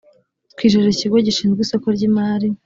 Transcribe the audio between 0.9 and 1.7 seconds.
ikigo gishinzwe